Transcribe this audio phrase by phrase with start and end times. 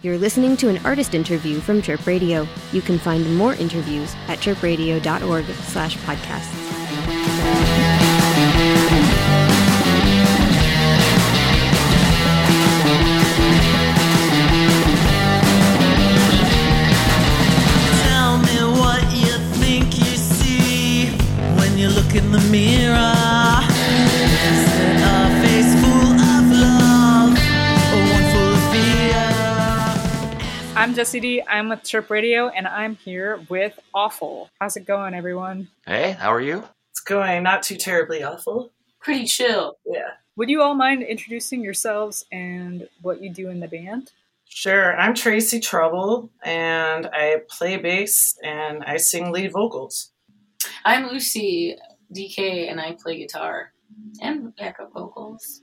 [0.00, 2.46] You're listening to an artist interview from Chirp Radio.
[2.70, 6.54] You can find more interviews at chirpradio.org slash podcasts.
[18.04, 21.06] Tell me what you think you see
[21.56, 23.17] when you look in the mirror.
[30.78, 31.42] I'm Jessi D.
[31.48, 34.48] I'm with Chirp Radio, and I'm here with Aweful.
[34.60, 35.66] How's it going, everyone?
[35.84, 36.62] Hey, how are you?
[36.92, 38.70] It's going not too terribly awful.
[39.00, 39.76] pretty chill.
[39.84, 40.10] Yeah.
[40.36, 44.12] Would you all mind introducing yourselves and what you do in the band?
[44.44, 44.96] Sure.
[44.96, 50.12] I'm Tracy Trouble and I play bass and I sing lead vocals.
[50.84, 51.76] I'm Lucy
[52.14, 53.72] DK and I play guitar
[54.22, 55.62] and backup vocals.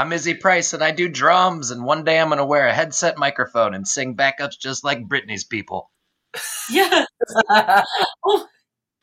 [0.00, 3.18] I'm Izzy Price and I do drums, and one day I'm gonna wear a headset
[3.18, 5.90] microphone and sing backups just like Britney's people.
[6.70, 7.04] Yeah.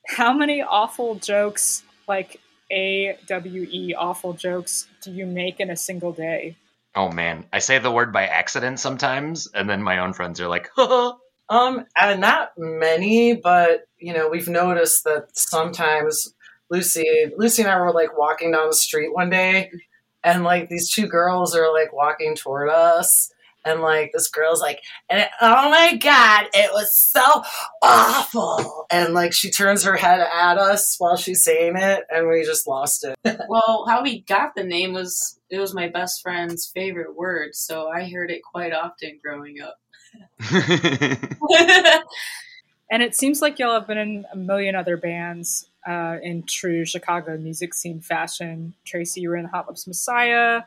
[0.08, 5.76] How many awful jokes, like A W E awful jokes, do you make in a
[5.76, 6.58] single day?
[6.96, 10.48] Oh man, I say the word by accident sometimes, and then my own friends are
[10.48, 11.18] like, Haha.
[11.50, 16.34] Um, and not many, but you know, we've noticed that sometimes
[16.70, 17.06] Lucy
[17.38, 19.72] Lucy and I were like walking down the street one day
[20.24, 23.32] and like these two girls are like walking toward us
[23.66, 27.44] and like this girl's like and oh my god it was so
[27.82, 32.46] awful and like she turns her head at us while she's saying it and we
[32.46, 33.18] just lost it
[33.50, 37.90] well, how we got the name was it was my best friend's favorite word, so
[37.90, 39.80] I heard it quite often growing up.
[42.90, 46.86] And it seems like y'all have been in a million other bands uh, in true
[46.86, 48.76] Chicago music scene fashion.
[48.86, 50.64] Tracy, you were in Hot Lips Messiah.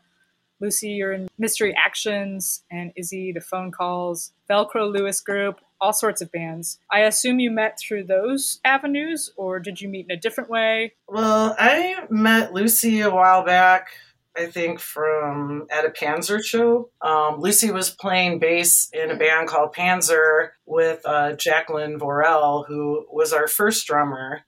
[0.60, 2.62] Lucy, you're in Mystery Actions.
[2.70, 4.32] And Izzy, The Phone Calls.
[4.50, 6.78] Velcro Lewis Group, all sorts of bands.
[6.90, 10.94] I assume you met through those avenues, or did you meet in a different way?
[11.06, 13.88] Well, I met Lucy a while back,
[14.36, 16.90] I think from at a Panzer show.
[17.00, 23.06] Um, Lucy was playing bass in a band called Panzer with uh, Jacqueline Vorel, who
[23.10, 24.42] was our first drummer.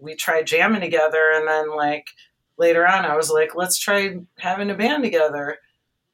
[0.00, 2.08] We tried jamming together, and then like
[2.58, 5.58] later on, I was like, let's try having a band together.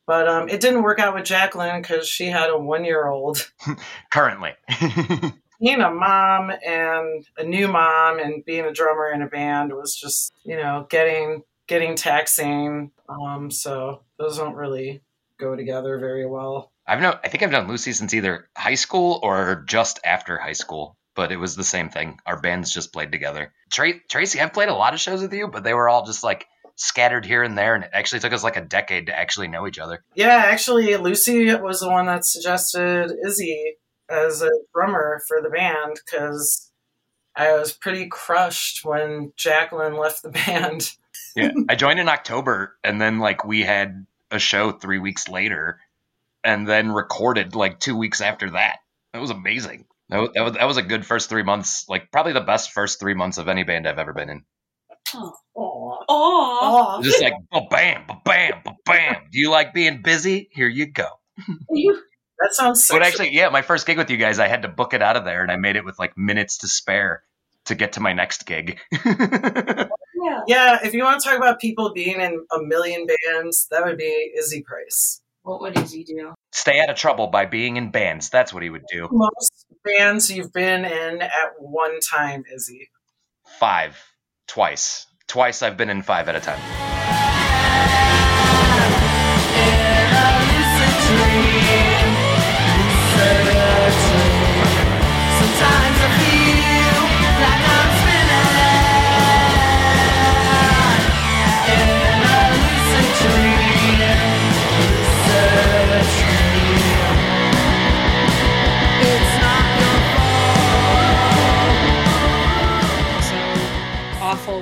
[0.06, 3.50] But um, it didn't work out with Jacqueline because she had a one year old.
[4.12, 4.52] Currently.
[5.60, 9.96] being a mom and a new mom and being a drummer in a band was
[9.96, 15.00] just you know getting getting taxing um so those don't really
[15.38, 19.18] go together very well I've no I think I've known Lucy since either high school
[19.22, 22.20] or just after high school, but it was the same thing.
[22.26, 23.52] Our bands just played together.
[23.72, 26.22] Tra- Tracy, I've played a lot of shows with you, but they were all just
[26.22, 26.46] like
[26.76, 29.66] scattered here and there, and it actually took us like a decade to actually know
[29.66, 30.04] each other.
[30.14, 33.76] yeah actually lucy was the one that suggested izzy
[34.10, 36.70] as a drummer for the band because
[37.34, 40.92] i was pretty crushed when jacqueline left the band
[41.34, 45.80] Yeah, I joined in October, and then like we had a show three weeks later,
[46.44, 48.78] and then recorded like two weeks after that.
[49.12, 49.86] That was amazing.
[50.08, 52.72] That was, that was, that was a good first three months, like probably the best
[52.72, 54.44] first three months of any band I've ever been in.
[55.14, 55.32] Oh.
[55.56, 56.04] Aw.
[56.08, 57.02] Aw.
[57.02, 59.16] Just like ba bam, ba bam, ba bam.
[59.32, 60.48] Do you like being busy?
[60.52, 61.08] Here you go.
[62.38, 64.92] That sounds But actually, yeah, my first gig with you guys, I had to book
[64.92, 67.22] it out of there, and I made it with like minutes to spare
[67.66, 68.78] to get to my next gig.
[68.92, 69.88] yeah.
[70.46, 73.96] yeah if you want to talk about people being in a million bands that would
[73.96, 76.34] be izzy price What would Izzy do?
[76.50, 78.30] Stay out of trouble by being in bands.
[78.30, 79.06] That's what he would do.
[79.12, 82.90] most bands you've been in at one time, Izzy?
[83.60, 83.96] Five,
[84.48, 85.62] twice, twice.
[85.62, 86.85] I've been in five at a time.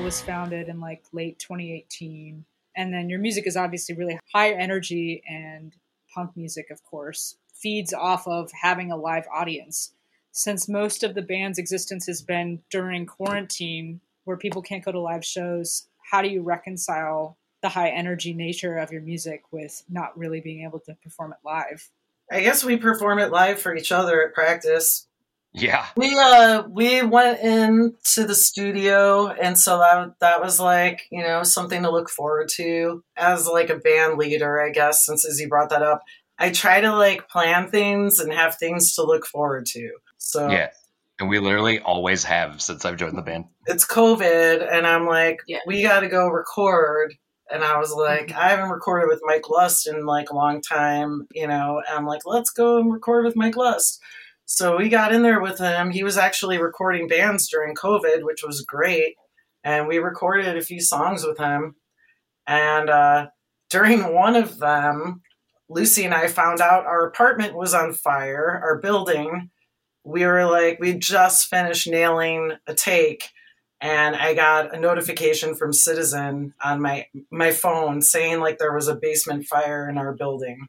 [0.03, 2.45] Was founded in like late 2018.
[2.77, 5.75] And then your music is obviously really high energy and
[6.13, 9.93] punk music, of course, feeds off of having a live audience.
[10.33, 15.01] Since most of the band's existence has been during quarantine, where people can't go to
[15.01, 20.17] live shows, how do you reconcile the high energy nature of your music with not
[20.19, 21.91] really being able to perform it live?
[22.31, 25.07] I guess we perform it live for each other at practice.
[25.55, 25.87] Yeah.
[25.97, 31.43] We uh we went into the studio and so that that was like, you know,
[31.45, 35.71] something to look forward to as like a band leader, I guess, since Izzy brought
[35.71, 36.03] that up.
[36.39, 39.91] I try to like plan things and have things to look forward to.
[40.19, 40.71] So Yeah.
[41.21, 43.45] And we literally always have since I've joined the band.
[43.67, 45.61] it's COVID, and I'm like, Yeah.
[45.67, 47.15] we got to go record.
[47.51, 48.37] And I was like, Mhm.
[48.37, 51.81] I haven't recorded with Mike Lust in like a long time, you know.
[51.87, 54.01] And I'm like, let's go and record with Mike Lust.
[54.47, 55.91] So we got in there with him.
[55.91, 59.15] He was actually recording bands during COVID, which was great.
[59.63, 61.77] And we recorded a few songs with him.
[62.47, 63.29] And uh,
[63.71, 65.23] during one of them,
[65.69, 69.51] Lucy and I found out our apartment was on fire, our building.
[70.05, 73.31] We were like, we just finished nailing a take,
[73.81, 78.89] and I got a notification from Citizen on my my phone saying like there was
[78.89, 80.69] a basement fire in our building.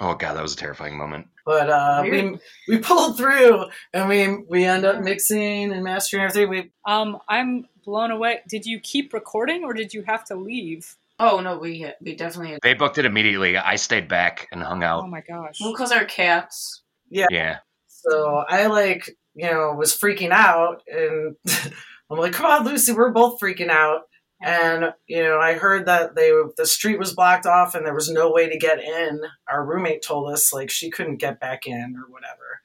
[0.00, 1.28] Oh god, that was a terrifying moment.
[1.44, 6.48] But uh, we we pulled through, and we we end up mixing and mastering everything.
[6.48, 8.40] We Um, I'm blown away.
[8.48, 10.96] Did you keep recording or did you have to leave?
[11.18, 13.56] Oh no, we we definitely They booked it immediately.
[13.56, 15.04] I stayed back and hung out.
[15.04, 15.58] Oh my gosh.
[15.60, 16.82] well because our cats.
[17.10, 17.26] Yeah.
[17.30, 17.58] Yeah.
[17.86, 21.36] So I like, you know, was freaking out and
[22.10, 24.02] I'm like, come on, Lucy, we're both freaking out.
[24.42, 28.10] And, you know, I heard that they the street was blocked off and there was
[28.10, 29.20] no way to get in.
[29.48, 32.60] Our roommate told us like she couldn't get back in or whatever.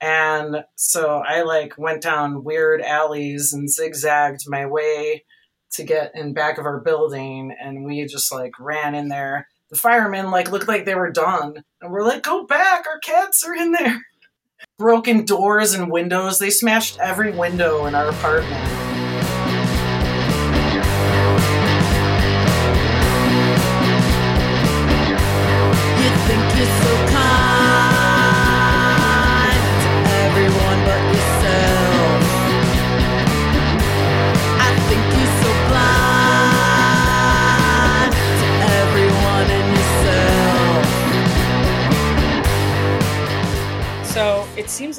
[0.00, 5.24] And so I like went down weird alleys and zigzagged my way
[5.72, 9.46] to get in back of our building and we just like ran in there.
[9.70, 11.62] The firemen like looked like they were done.
[11.80, 14.00] And we're like, go back, our cats are in there
[14.78, 16.38] broken doors and windows.
[16.38, 18.89] They smashed every window in our apartment.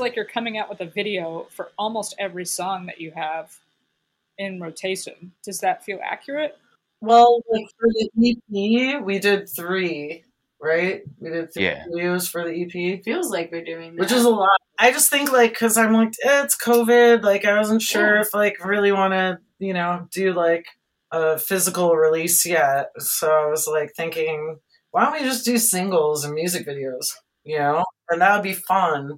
[0.01, 3.57] Like you're coming out with a video for almost every song that you have
[4.37, 5.31] in rotation.
[5.43, 6.57] Does that feel accurate?
[7.01, 8.09] Well, like for the
[8.49, 10.23] EP, we did three,
[10.61, 11.01] right?
[11.19, 11.85] We did three Yeah.
[11.87, 14.01] videos for the EP, Feels like we're doing that.
[14.01, 14.49] which is a lot.
[14.79, 18.21] I just think like because I'm like eh, it's COVID, like I wasn't sure Yeah.
[18.21, 20.65] if like really want to you know do like
[21.11, 22.89] a physical release yet.
[22.99, 24.57] So I was like thinking,
[24.91, 27.11] why don't we just do singles and music videos,
[27.43, 27.83] you know?
[28.09, 29.17] And that would be fun.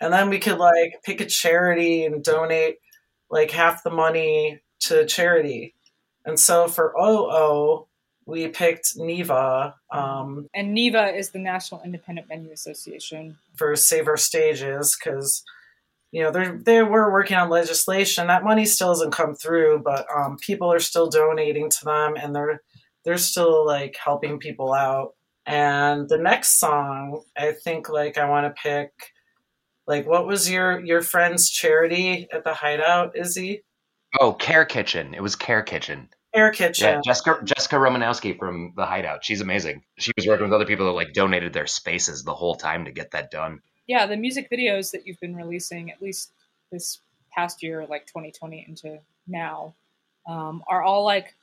[0.00, 2.76] And then we could like pick a charity and donate
[3.30, 5.74] like half the money to charity.
[6.24, 7.86] And so for OO,
[8.26, 13.38] we picked NIVA um, And NIVA is the National Independent Venue Association.
[13.56, 15.42] for Save Our Stages because
[16.12, 18.26] you know they're they were working on legislation.
[18.26, 22.34] That money still hasn't come through, but um, people are still donating to them, and
[22.34, 22.62] they're
[23.04, 25.14] they're still like helping people out.
[25.46, 28.92] And the next song, I think like I want to pick
[29.90, 33.64] like what was your your friend's charity at the Hideout, Izzy?
[34.18, 35.14] Oh, Care Kitchen.
[35.14, 36.08] It was Care Kitchen.
[36.32, 36.86] Air Kitchen.
[36.86, 39.24] Yeah, Jessica Jessica Romanowski from the Hideout.
[39.24, 39.82] She's amazing.
[39.98, 42.92] She was working with other people that like donated their spaces the whole time to
[42.92, 43.60] get that done.
[43.88, 46.30] Yeah, the music videos that you've been releasing, at least
[46.70, 47.00] this
[47.32, 49.74] past year, like 2020 into now,
[50.28, 51.34] um, are all like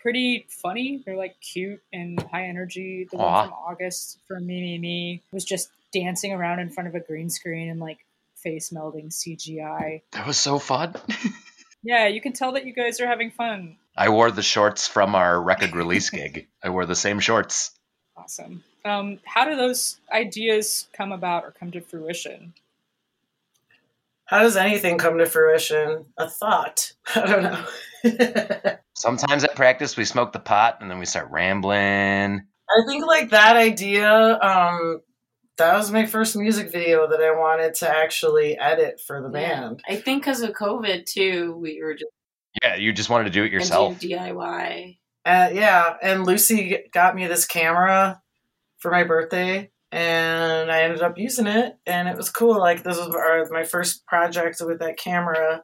[0.00, 1.02] pretty funny.
[1.04, 3.08] They're like cute and high energy.
[3.10, 3.40] The Aw.
[3.40, 7.00] one from August for Me Me Me was just dancing around in front of a
[7.00, 7.98] green screen and like
[8.36, 10.02] face melding CGI.
[10.12, 10.94] That was so fun.
[11.82, 13.76] Yeah, you can tell that you guys are having fun.
[13.96, 16.48] I wore the shorts from our record release gig.
[16.62, 17.72] I wore the same shorts.
[18.16, 18.64] Awesome.
[18.84, 22.54] Um, how do those ideas come about or come to fruition?
[24.24, 26.06] How does anything come to fruition?
[26.18, 26.92] A thought.
[27.14, 28.76] I don't know.
[28.94, 32.42] Sometimes at practice we smoke the pot and then we start rambling.
[32.70, 35.00] I think like that idea, um,
[35.58, 39.60] that was my first music video that I wanted to actually edit for the Yeah.
[39.60, 39.82] band.
[39.88, 42.10] I think because of COVID too, we were just
[42.62, 43.98] Yeah, you just wanted to do it into yourself.
[44.00, 44.98] DIY.
[45.24, 48.20] Uh, yeah, and Lucy got me this camera
[48.78, 52.58] for my birthday, and I ended up using it, and it was cool.
[52.58, 55.62] Like this was our, my first project with that camera,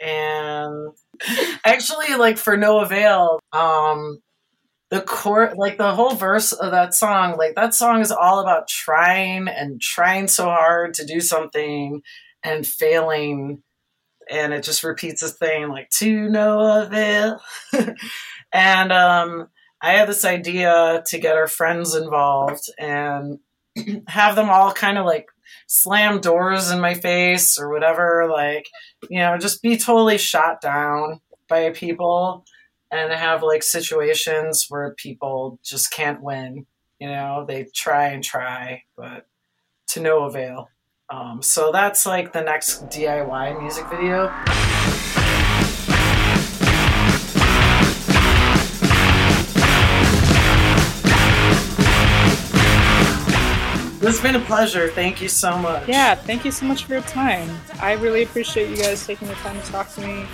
[0.00, 0.92] and
[1.64, 4.20] actually, like for no avail, um,
[4.90, 8.68] the chord, like the whole verse of that song, like that song is all about
[8.68, 12.02] trying and trying so hard to do something
[12.42, 13.62] and failing,
[14.30, 17.40] and it just repeats this thing like to no avail.
[18.52, 19.48] and um,
[19.82, 23.38] I had this idea to get our friends involved and
[24.08, 25.26] have them all kind of like
[25.66, 28.68] slam doors in my face or whatever, like,
[29.10, 32.44] you know, just be totally shot down by people
[32.90, 36.66] and have like situations where people just can't win.
[36.98, 39.26] You know, they try and try, but
[39.88, 40.68] to no avail.
[41.10, 44.32] Um, so that's like the next DIY music video.
[54.00, 54.88] It's been a pleasure.
[54.88, 55.86] Thank you so much.
[55.86, 57.48] Yeah, thank you so much for your time.
[57.80, 60.24] I really appreciate you guys taking the time to talk to me.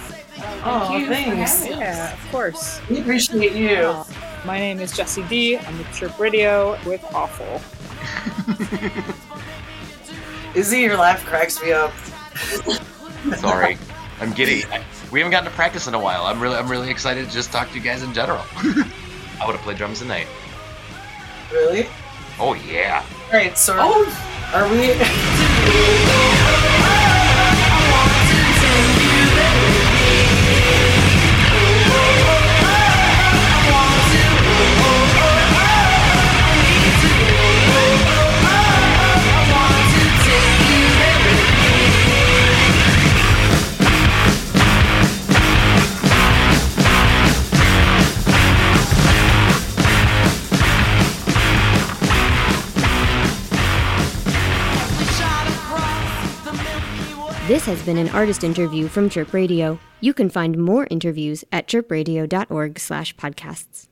[0.66, 1.62] Oh, Thank you for thanks.
[1.62, 1.78] having.
[1.78, 2.80] Yeah, of course.
[2.88, 3.76] We appreciate you.
[3.76, 4.04] Uh,
[4.44, 5.58] my name is Jessi D.
[5.58, 7.60] I'm with Chirp Radio with Aweful.
[10.54, 11.92] Izzy, your laugh cracks me up.
[13.36, 13.76] Sorry,
[14.20, 14.64] I'm giddy.
[14.66, 16.24] I, we haven't gotten to practice in a while.
[16.26, 18.42] I'm really, I'm really excited to just talk to you guys in general.
[18.56, 20.26] I would have played drums tonight.
[21.52, 21.86] Really?
[22.38, 23.04] Oh yeah.
[23.26, 24.04] All right, so Oh,
[24.54, 24.94] are we?
[57.64, 59.78] This has been an artist interview from Chirp Radio.
[60.02, 63.88] You can find more interviews at chirpradio.org/podcasts.